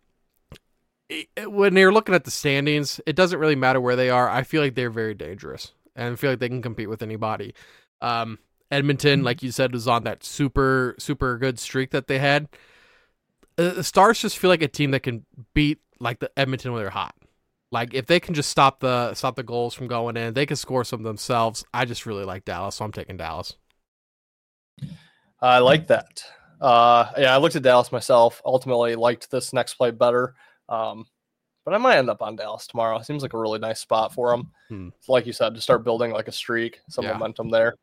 you're 1.76 1.92
looking 1.92 2.16
at 2.16 2.24
the 2.24 2.32
standings, 2.32 3.02
it 3.06 3.18
doesn't 3.18 3.40
really 3.40 3.58
matter 3.58 3.82
where 3.82 3.98
they 3.98 4.10
are. 4.10 4.30
I 4.30 4.44
feel 4.44 4.62
like 4.62 4.76
they're 4.76 4.90
very 4.90 5.16
dangerous 5.16 5.74
and 5.98 6.14
I 6.14 6.16
feel 6.16 6.30
like 6.30 6.40
they 6.40 6.48
can 6.48 6.62
compete 6.62 6.88
with 6.88 7.02
anybody. 7.02 7.54
Um, 8.00 8.40
Edmonton, 8.72 9.22
like 9.22 9.44
you 9.44 9.52
said, 9.52 9.74
was 9.74 9.86
on 9.86 10.06
that 10.06 10.24
super 10.24 10.96
super 10.98 11.38
good 11.38 11.60
streak 11.60 11.92
that 11.92 12.08
they 12.08 12.20
had. 12.20 12.48
Uh, 13.62 13.74
the 13.74 13.84
Stars 13.84 14.20
just 14.20 14.38
feel 14.38 14.50
like 14.50 14.62
a 14.62 14.68
team 14.68 14.92
that 14.92 15.02
can 15.02 15.26
beat 15.54 15.80
like 16.00 16.20
the 16.20 16.32
Edmonton 16.38 16.72
when 16.74 16.82
they're 16.82 16.90
hot. 16.90 17.16
Like 17.72 17.94
if 17.94 18.06
they 18.06 18.20
can 18.20 18.34
just 18.34 18.50
stop 18.50 18.80
the 18.80 19.14
stop 19.14 19.36
the 19.36 19.44
goals 19.44 19.74
from 19.74 19.88
going 19.88 20.18
in, 20.18 20.34
they 20.34 20.46
can 20.46 20.58
score 20.58 20.84
some 20.84 21.04
themselves. 21.04 21.64
I 21.74 21.86
just 21.86 22.06
really 22.06 22.26
like 22.26 22.44
Dallas, 22.44 22.76
so 22.76 22.86
I'm 22.86 22.92
taking 22.92 23.18
Dallas. 23.18 23.56
I 25.40 25.60
like 25.60 25.88
that. 25.88 26.24
Uh, 26.60 27.12
yeah, 27.18 27.34
I 27.34 27.38
looked 27.38 27.56
at 27.56 27.64
Dallas 27.64 27.92
myself. 27.92 28.42
Ultimately, 28.46 28.96
liked 28.96 29.32
this 29.32 29.54
next 29.54 29.76
play 29.76 29.92
better. 29.92 30.36
Um, 30.70 31.06
but 31.64 31.74
I 31.74 31.78
might 31.78 31.98
end 31.98 32.10
up 32.10 32.22
on 32.22 32.36
Dallas 32.36 32.68
tomorrow. 32.68 33.02
Seems 33.02 33.24
like 33.24 33.34
a 33.34 33.40
really 33.40 33.60
nice 33.60 33.80
spot 33.80 34.14
for 34.14 34.32
them. 34.32 34.52
Hmm. 34.68 34.90
Like 35.08 35.26
you 35.26 35.34
said, 35.34 35.56
to 35.56 35.62
start 35.62 35.84
building 35.84 36.12
like 36.12 36.28
a 36.28 36.32
streak, 36.32 36.80
some 36.90 37.06
yeah. 37.06 37.14
momentum 37.14 37.50
there. 37.50 37.76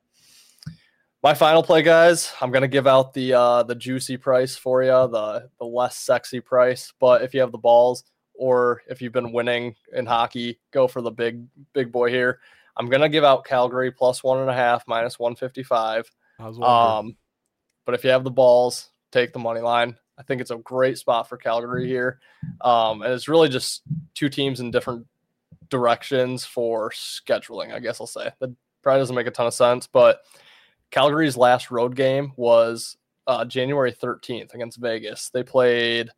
My 1.22 1.34
final 1.34 1.64
play, 1.64 1.82
guys. 1.82 2.32
I'm 2.40 2.52
gonna 2.52 2.68
give 2.68 2.86
out 2.86 3.12
the 3.12 3.34
uh, 3.34 3.62
the 3.64 3.74
juicy 3.74 4.16
price 4.16 4.56
for 4.56 4.84
you, 4.84 4.90
the 4.90 5.50
the 5.58 5.64
less 5.64 5.96
sexy 5.96 6.40
price. 6.40 6.92
But 7.00 7.22
if 7.22 7.34
you 7.34 7.40
have 7.40 7.50
the 7.50 7.58
balls, 7.58 8.04
or 8.34 8.82
if 8.88 9.02
you've 9.02 9.12
been 9.12 9.32
winning 9.32 9.74
in 9.92 10.06
hockey, 10.06 10.60
go 10.70 10.86
for 10.86 11.02
the 11.02 11.10
big 11.10 11.44
big 11.72 11.90
boy 11.90 12.10
here. 12.10 12.38
I'm 12.76 12.86
gonna 12.88 13.08
give 13.08 13.24
out 13.24 13.44
Calgary 13.44 13.90
plus 13.90 14.22
one 14.22 14.38
and 14.38 14.48
a 14.48 14.54
half, 14.54 14.84
minus 14.86 15.18
one 15.18 15.34
fifty 15.34 15.64
five. 15.64 16.08
Um, 16.98 17.16
but 17.84 17.96
if 17.96 18.04
you 18.04 18.10
have 18.10 18.22
the 18.22 18.30
balls, 18.30 18.90
take 19.10 19.32
the 19.32 19.40
money 19.40 19.60
line. 19.60 19.96
I 20.16 20.22
think 20.22 20.40
it's 20.40 20.52
a 20.52 20.56
great 20.58 20.98
spot 20.98 21.28
for 21.28 21.36
Calgary 21.36 21.88
here, 21.88 22.20
um, 22.60 23.02
and 23.02 23.12
it's 23.12 23.26
really 23.26 23.48
just 23.48 23.82
two 24.14 24.28
teams 24.28 24.60
in 24.60 24.70
different 24.70 25.04
directions 25.68 26.44
for 26.44 26.90
scheduling. 26.90 27.74
I 27.74 27.80
guess 27.80 28.00
I'll 28.00 28.06
say 28.06 28.30
that 28.38 28.54
probably 28.82 29.00
doesn't 29.00 29.16
make 29.16 29.26
a 29.26 29.32
ton 29.32 29.48
of 29.48 29.54
sense, 29.54 29.88
but 29.88 30.20
Calgary's 30.90 31.36
last 31.36 31.70
road 31.70 31.94
game 31.94 32.32
was 32.36 32.96
uh, 33.26 33.44
January 33.44 33.92
13th 33.92 34.54
against 34.54 34.78
Vegas. 34.78 35.30
They 35.30 35.42
played 35.42 36.10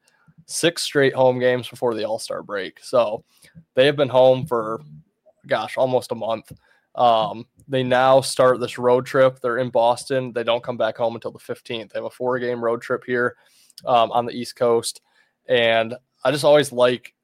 six 0.46 0.82
straight 0.82 1.14
home 1.14 1.38
games 1.38 1.68
before 1.68 1.94
the 1.94 2.04
All 2.04 2.18
Star 2.18 2.42
break. 2.42 2.78
So 2.82 3.24
they 3.74 3.86
have 3.86 3.96
been 3.96 4.08
home 4.08 4.46
for, 4.46 4.80
gosh, 5.46 5.76
almost 5.76 6.12
a 6.12 6.16
month. 6.16 6.52
Um, 6.94 7.46
they 7.68 7.82
now 7.82 8.20
start 8.20 8.60
this 8.60 8.78
road 8.78 9.06
trip. 9.06 9.40
They're 9.40 9.58
in 9.58 9.70
Boston. 9.70 10.32
They 10.32 10.44
don't 10.44 10.62
come 10.62 10.76
back 10.76 10.96
home 10.96 11.14
until 11.14 11.30
the 11.30 11.38
15th. 11.38 11.90
They 11.90 11.98
have 11.98 12.04
a 12.04 12.10
four 12.10 12.38
game 12.38 12.62
road 12.62 12.82
trip 12.82 13.04
here 13.06 13.36
um, 13.84 14.10
on 14.12 14.26
the 14.26 14.32
East 14.32 14.56
Coast. 14.56 15.00
And 15.48 15.94
I 16.24 16.30
just 16.30 16.44
always 16.44 16.72
like, 16.72 17.14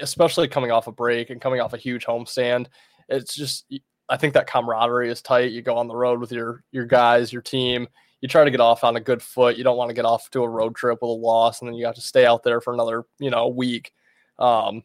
especially 0.00 0.48
coming 0.48 0.70
off 0.70 0.86
a 0.86 0.92
break 0.92 1.30
and 1.30 1.40
coming 1.40 1.60
off 1.60 1.72
a 1.72 1.78
huge 1.78 2.04
homestand, 2.04 2.66
it's 3.08 3.34
just, 3.34 3.64
I 4.08 4.16
think 4.16 4.34
that 4.34 4.46
camaraderie 4.46 5.10
is 5.10 5.22
tight. 5.22 5.52
You 5.52 5.62
go 5.62 5.76
on 5.76 5.88
the 5.88 5.96
road 5.96 6.20
with 6.20 6.32
your 6.32 6.64
your 6.72 6.86
guys, 6.86 7.32
your 7.32 7.42
team. 7.42 7.88
You 8.20 8.28
try 8.28 8.44
to 8.44 8.50
get 8.50 8.60
off 8.60 8.84
on 8.84 8.96
a 8.96 9.00
good 9.00 9.22
foot. 9.22 9.56
You 9.56 9.64
don't 9.64 9.76
want 9.76 9.90
to 9.90 9.94
get 9.94 10.04
off 10.04 10.30
to 10.30 10.42
a 10.42 10.48
road 10.48 10.74
trip 10.74 10.98
with 11.02 11.10
a 11.10 11.12
loss, 11.12 11.60
and 11.60 11.68
then 11.68 11.74
you 11.74 11.86
have 11.86 11.94
to 11.96 12.00
stay 12.00 12.24
out 12.24 12.42
there 12.42 12.60
for 12.60 12.72
another, 12.72 13.04
you 13.18 13.30
know, 13.30 13.48
week. 13.48 13.92
Um, 14.38 14.82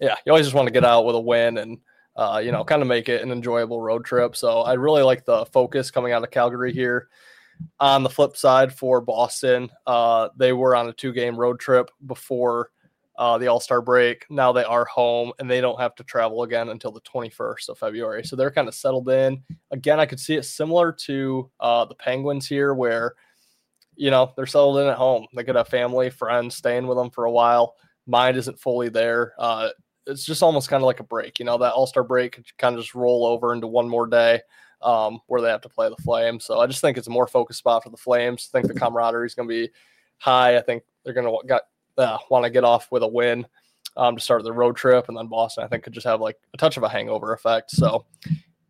yeah, 0.00 0.16
you 0.24 0.32
always 0.32 0.46
just 0.46 0.54
want 0.54 0.66
to 0.66 0.72
get 0.72 0.84
out 0.84 1.06
with 1.06 1.16
a 1.16 1.20
win 1.20 1.58
and 1.58 1.78
uh, 2.16 2.40
you 2.42 2.50
know, 2.50 2.64
kind 2.64 2.82
of 2.82 2.88
make 2.88 3.08
it 3.08 3.22
an 3.22 3.30
enjoyable 3.30 3.80
road 3.80 4.04
trip. 4.04 4.36
So 4.36 4.62
I 4.62 4.72
really 4.74 5.02
like 5.02 5.24
the 5.24 5.44
focus 5.46 5.90
coming 5.90 6.12
out 6.12 6.24
of 6.24 6.30
Calgary 6.30 6.72
here. 6.72 7.08
On 7.80 8.02
the 8.02 8.10
flip 8.10 8.36
side, 8.36 8.72
for 8.72 9.00
Boston, 9.00 9.70
uh, 9.86 10.28
they 10.36 10.52
were 10.52 10.74
on 10.76 10.88
a 10.88 10.92
two 10.92 11.12
game 11.12 11.36
road 11.36 11.58
trip 11.58 11.90
before 12.06 12.70
uh, 13.18 13.38
the 13.38 13.46
All 13.46 13.60
Star 13.60 13.80
break. 13.80 14.26
Now 14.30 14.52
they 14.52 14.64
are 14.64 14.84
home 14.84 15.32
and 15.38 15.50
they 15.50 15.60
don't 15.60 15.80
have 15.80 15.94
to 15.96 16.04
travel 16.04 16.42
again 16.42 16.68
until 16.68 16.92
the 16.92 17.00
21st 17.00 17.68
of 17.68 17.78
February. 17.78 18.24
So 18.24 18.36
they're 18.36 18.50
kind 18.50 18.68
of 18.68 18.74
settled 18.74 19.08
in. 19.08 19.42
Again, 19.70 20.00
I 20.00 20.06
could 20.06 20.20
see 20.20 20.34
it 20.34 20.44
similar 20.44 20.92
to 20.92 21.50
uh, 21.60 21.84
the 21.86 21.94
Penguins 21.94 22.46
here, 22.46 22.74
where, 22.74 23.14
you 23.94 24.10
know, 24.10 24.32
they're 24.36 24.46
settled 24.46 24.78
in 24.78 24.88
at 24.88 24.98
home. 24.98 25.26
They 25.34 25.44
could 25.44 25.56
have 25.56 25.68
family, 25.68 26.10
friends 26.10 26.56
staying 26.56 26.86
with 26.86 26.98
them 26.98 27.10
for 27.10 27.24
a 27.24 27.32
while. 27.32 27.74
Mind 28.06 28.36
isn't 28.36 28.60
fully 28.60 28.88
there. 28.88 29.32
Uh, 29.38 29.70
it's 30.06 30.24
just 30.24 30.42
almost 30.42 30.68
kind 30.68 30.82
of 30.82 30.86
like 30.86 31.00
a 31.00 31.04
break. 31.04 31.38
You 31.38 31.44
know, 31.44 31.58
that 31.58 31.72
All 31.72 31.86
Star 31.86 32.04
break 32.04 32.32
could 32.32 32.44
kind 32.58 32.76
of 32.76 32.82
just 32.82 32.94
roll 32.94 33.24
over 33.26 33.52
into 33.52 33.66
one 33.66 33.88
more 33.88 34.06
day 34.06 34.40
um, 34.82 35.20
where 35.26 35.40
they 35.40 35.48
have 35.48 35.62
to 35.62 35.68
play 35.68 35.88
the 35.88 35.96
Flames. 35.96 36.44
So 36.44 36.60
I 36.60 36.66
just 36.66 36.80
think 36.80 36.98
it's 36.98 37.06
a 37.06 37.10
more 37.10 37.26
focused 37.26 37.58
spot 37.58 37.82
for 37.82 37.90
the 37.90 37.96
Flames. 37.96 38.48
I 38.52 38.58
think 38.58 38.72
the 38.72 38.78
camaraderie 38.78 39.26
is 39.26 39.34
going 39.34 39.48
to 39.48 39.54
be 39.54 39.70
high. 40.18 40.56
I 40.56 40.60
think 40.60 40.82
they're 41.04 41.14
going 41.14 41.26
to 41.26 41.46
got 41.46 41.62
uh, 41.98 42.18
want 42.30 42.44
to 42.44 42.50
get 42.50 42.64
off 42.64 42.90
with 42.90 43.02
a 43.02 43.08
win 43.08 43.46
um, 43.96 44.16
to 44.16 44.22
start 44.22 44.42
the 44.42 44.52
road 44.52 44.76
trip, 44.76 45.08
and 45.08 45.16
then 45.16 45.26
Boston 45.26 45.64
I 45.64 45.68
think 45.68 45.84
could 45.84 45.92
just 45.92 46.06
have 46.06 46.20
like 46.20 46.36
a 46.54 46.56
touch 46.56 46.76
of 46.76 46.82
a 46.82 46.88
hangover 46.88 47.32
effect. 47.32 47.70
So 47.70 48.04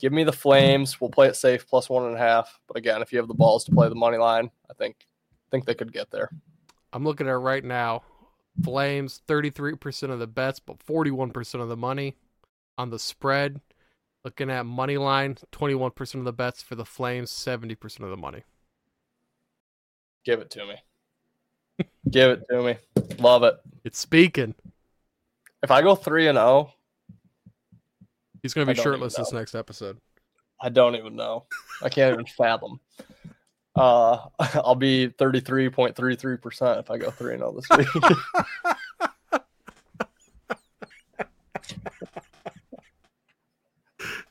give 0.01 0.13
me 0.13 0.25
the 0.25 0.33
Flames. 0.33 1.01
We'll 1.01 1.11
play 1.11 1.29
it 1.29 1.37
safe 1.37 1.67
plus 1.67 1.89
one 1.89 2.07
and 2.07 2.15
a 2.15 2.19
half. 2.19 2.59
But 2.69 2.77
again, 2.77 3.03
if 3.03 3.13
you 3.13 3.19
have 3.19 3.29
the 3.29 3.35
balls 3.35 3.65
to 3.65 3.73
play 3.73 3.89
the 3.89 3.95
money 3.95 4.19
line, 4.19 4.51
I 4.71 4.75
think 4.75 5.07
think 5.51 5.65
they 5.65 5.75
could 5.75 5.93
get 5.93 6.11
there. 6.11 6.31
I'm 6.93 7.05
looking 7.05 7.27
at 7.27 7.33
it 7.33 7.37
right 7.37 7.65
now. 7.65 8.03
Flames 8.63 9.21
33% 9.29 10.11
of 10.11 10.19
the 10.19 10.27
bets, 10.27 10.61
but 10.61 10.79
41% 10.79 11.61
of 11.61 11.69
the 11.69 11.77
money 11.77 12.17
on 12.79 12.91
the 12.91 12.99
spread. 12.99 13.61
Looking 14.25 14.51
at 14.51 14.67
money 14.67 14.97
line, 14.97 15.37
21% 15.53 16.15
of 16.15 16.25
the 16.25 16.33
bets 16.33 16.63
for 16.63 16.75
the 16.75 16.85
Flames, 16.85 17.31
70% 17.31 18.01
of 18.01 18.11
the 18.11 18.17
money. 18.17 18.43
Give 20.25 20.41
it 20.41 20.51
to 20.51 20.67
me. 20.67 21.87
Give 22.11 22.31
it 22.31 22.43
to 22.51 22.63
me. 22.63 22.77
Love 23.19 23.43
it. 23.43 23.57
It's 23.85 23.99
speaking. 23.99 24.55
If 25.63 25.71
I 25.71 25.83
go 25.83 25.95
3 25.95 26.29
and 26.29 26.37
0, 26.37 26.73
he's 28.43 28.55
going 28.55 28.67
to 28.67 28.75
be 28.75 28.81
shirtless 28.81 29.17
this 29.17 29.33
next 29.33 29.55
episode. 29.55 29.99
I 30.61 30.69
don't 30.69 30.97
even 30.97 31.17
know. 31.17 31.47
I 31.83 31.89
can't 31.89 32.13
even 32.13 32.27
fathom. 32.27 32.81
Uh, 33.75 34.19
I'll 34.39 34.75
be 34.75 35.09
33.33% 35.09 36.81
if 36.81 36.91
I 36.91 36.99
go 36.99 37.11
3 37.11 37.35
and 37.35 37.41
0 37.41 37.53
this 37.53 37.69
week. 37.77 37.89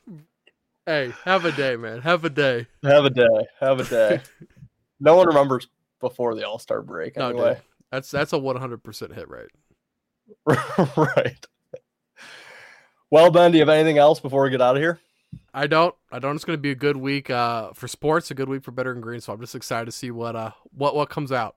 hey, 0.86 1.12
have 1.24 1.44
a 1.44 1.52
day, 1.52 1.76
man. 1.76 2.00
Have 2.00 2.24
a 2.24 2.30
day. 2.30 2.66
Have 2.82 3.04
a 3.04 3.10
day. 3.10 3.46
Have 3.60 3.80
a 3.80 3.84
day. 3.84 4.20
no 5.00 5.16
one 5.16 5.28
remembers 5.28 5.68
before 6.00 6.34
the 6.34 6.46
All 6.46 6.58
Star 6.58 6.82
break. 6.82 7.16
Anyway. 7.16 7.54
No, 7.54 7.56
that's 7.90 8.10
that's 8.10 8.32
a 8.32 8.36
100% 8.36 9.14
hit 9.14 9.28
rate. 9.28 9.50
right. 10.96 11.46
Well, 13.10 13.30
Ben, 13.30 13.52
do 13.52 13.58
you 13.58 13.62
have 13.62 13.68
anything 13.68 13.98
else 13.98 14.18
before 14.18 14.42
we 14.42 14.50
get 14.50 14.60
out 14.60 14.76
of 14.76 14.82
here? 14.82 15.00
I 15.54 15.66
don't. 15.66 15.94
I 16.10 16.18
don't. 16.18 16.34
It's 16.34 16.44
going 16.44 16.56
to 16.56 16.62
be 16.62 16.72
a 16.72 16.76
good 16.76 16.96
week 16.96 17.30
uh, 17.30 17.72
for 17.72 17.88
sports. 17.88 18.30
A 18.30 18.34
good 18.34 18.48
week 18.48 18.62
for 18.62 18.72
Betting 18.72 19.00
Green. 19.00 19.20
So 19.20 19.32
I'm 19.32 19.40
just 19.40 19.54
excited 19.54 19.86
to 19.86 19.92
see 19.92 20.10
what 20.10 20.36
uh 20.36 20.50
what 20.72 20.94
what 20.94 21.08
comes 21.08 21.32
out. 21.32 21.56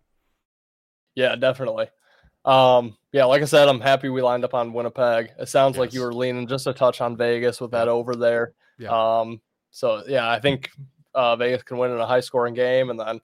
Yeah, 1.15 1.35
definitely. 1.35 1.87
Um, 2.45 2.97
yeah, 3.11 3.25
like 3.25 3.41
I 3.41 3.45
said, 3.45 3.67
I'm 3.67 3.81
happy 3.81 4.09
we 4.09 4.21
lined 4.21 4.45
up 4.45 4.53
on 4.53 4.73
Winnipeg. 4.73 5.31
It 5.37 5.49
sounds 5.49 5.73
yes. 5.73 5.79
like 5.79 5.93
you 5.93 6.01
were 6.01 6.13
leaning 6.13 6.47
just 6.47 6.67
a 6.67 6.73
touch 6.73 7.01
on 7.01 7.17
Vegas 7.17 7.59
with 7.59 7.71
that 7.71 7.87
over 7.87 8.15
there. 8.15 8.53
Yeah. 8.77 8.89
Um, 8.89 9.41
so 9.71 10.03
yeah, 10.07 10.29
I 10.29 10.39
think 10.39 10.69
uh, 11.13 11.35
Vegas 11.35 11.63
can 11.63 11.77
win 11.77 11.91
in 11.91 11.99
a 11.99 12.05
high 12.05 12.21
scoring 12.21 12.53
game, 12.53 12.89
and 12.89 12.99
then 12.99 13.19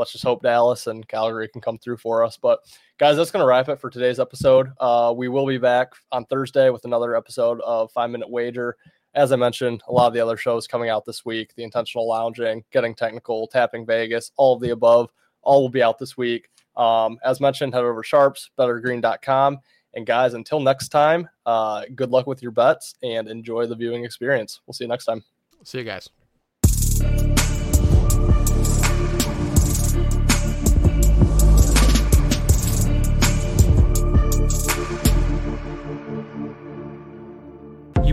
let's 0.00 0.10
just 0.10 0.24
hope 0.24 0.42
Dallas 0.42 0.88
and 0.88 1.06
Calgary 1.06 1.46
can 1.46 1.60
come 1.60 1.78
through 1.78 1.98
for 1.98 2.24
us. 2.24 2.36
But 2.36 2.58
guys, 2.98 3.16
that's 3.16 3.30
going 3.30 3.42
to 3.42 3.46
wrap 3.46 3.68
it 3.68 3.80
for 3.80 3.90
today's 3.90 4.18
episode. 4.18 4.70
Uh, 4.80 5.14
we 5.16 5.28
will 5.28 5.46
be 5.46 5.58
back 5.58 5.92
on 6.10 6.24
Thursday 6.24 6.70
with 6.70 6.84
another 6.84 7.14
episode 7.14 7.60
of 7.60 7.92
Five 7.92 8.10
Minute 8.10 8.28
Wager 8.28 8.76
as 9.14 9.32
I 9.32 9.36
mentioned, 9.36 9.82
a 9.88 9.92
lot 9.92 10.06
of 10.06 10.14
the 10.14 10.20
other 10.20 10.36
shows 10.36 10.66
coming 10.66 10.88
out 10.88 11.04
this 11.04 11.24
week, 11.24 11.54
the 11.56 11.64
intentional 11.64 12.08
lounging, 12.08 12.64
getting 12.70 12.94
technical, 12.94 13.46
tapping 13.48 13.84
Vegas, 13.84 14.30
all 14.36 14.54
of 14.54 14.60
the 14.60 14.70
above, 14.70 15.10
all 15.42 15.62
will 15.62 15.68
be 15.68 15.82
out 15.82 15.98
this 15.98 16.16
week. 16.16 16.48
Um, 16.76 17.18
as 17.24 17.40
mentioned, 17.40 17.74
head 17.74 17.82
over 17.82 18.02
Sharpz, 18.02 18.50
bettorgreen.com. 18.58 19.58
And 19.94 20.06
guys, 20.06 20.34
until 20.34 20.60
next 20.60 20.90
time, 20.90 21.28
uh, 21.44 21.82
good 21.96 22.10
luck 22.10 22.28
with 22.28 22.42
your 22.42 22.52
bets 22.52 22.94
and 23.02 23.28
enjoy 23.28 23.66
the 23.66 23.74
viewing 23.74 24.04
experience. 24.04 24.60
We'll 24.66 24.74
see 24.74 24.84
you 24.84 24.88
next 24.88 25.06
time. 25.06 25.24
See 25.64 25.78
you 25.78 25.84
guys. 25.84 26.08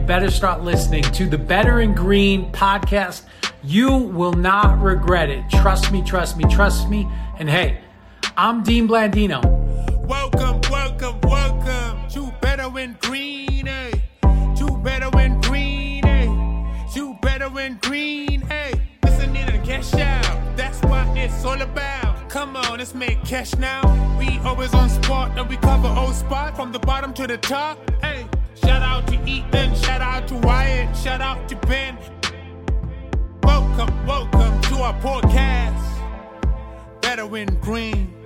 Better 0.08 0.32
start 0.32 0.64
listening 0.64 1.04
to 1.04 1.28
the 1.28 1.38
Bettor 1.38 1.82
in 1.82 1.94
Green 1.94 2.50
podcast. 2.54 3.24
You 3.62 3.92
will 3.94 4.32
not 4.32 4.82
regret 4.82 5.30
it. 5.30 5.44
Trust 5.50 5.92
me, 5.92 6.02
trust 6.02 6.38
me, 6.38 6.46
trust 6.46 6.88
me. 6.88 7.06
And 7.40 7.50
hey, 7.50 7.82
I'm 8.38 8.64
Dean 8.64 8.88
Blandino. 8.88 9.44
Welcome, 10.08 10.62
welcome, 10.72 11.20
welcome 11.24 12.08
to 12.12 12.32
Bettor 12.40 12.80
in 12.80 12.96
Green. 13.02 13.68
Eh? 13.68 13.92
To 14.22 14.80
Bettor 14.82 15.20
in 15.20 15.42
Green. 15.42 16.06
Eh? 16.06 16.26
To 16.94 17.14
Bettor 17.22 17.60
in 17.60 17.78
Green. 17.82 18.50
Eh? 18.50 18.72
listen 19.04 19.36
in 19.36 19.50
and 19.50 19.66
cash 19.66 19.94
out. 19.96 20.56
That's 20.56 20.82
what 20.84 21.06
it's 21.18 21.44
all 21.44 21.62
about. 21.62 22.30
Come 22.30 22.56
on, 22.56 22.78
let's 22.78 22.94
make 22.94 23.24
cash 23.26 23.56
now. 23.56 23.82
We 24.18 24.40
always 24.40 24.74
on 24.74 24.90
spot 24.90 25.38
and 25.38 25.50
we 25.50 25.58
cover 25.58 25.88
old 25.88 26.16
spot 26.16 26.56
from 26.56 26.72
the 26.72 26.80
bottom 26.80 27.14
to 27.16 27.28
the 27.28 27.38
top. 27.38 27.78
Shout 28.68 28.82
out 28.82 29.08
to 29.08 29.16
Ethan, 29.26 29.74
shout 29.76 30.02
out 30.02 30.28
to 30.28 30.36
Wyatt, 30.36 30.94
shout 30.98 31.22
out 31.22 31.48
to 31.48 31.56
Ben. 31.56 31.98
Welcome, 33.44 34.06
welcome 34.06 34.62
to 34.64 34.76
our 34.80 34.94
podcast. 35.00 36.02
Bettor 37.00 37.38
in 37.38 37.48
green. 37.62 38.17